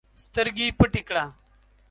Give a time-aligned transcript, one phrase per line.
[0.25, 1.23] سترګي پټي کړه!